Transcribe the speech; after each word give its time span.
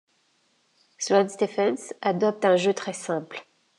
Sloane 0.97 1.29
Stephens 1.29 1.93
adopte 2.01 2.43
un 2.45 2.55
jeu 2.55 2.73
très 2.73 2.93
simple. 2.93 3.45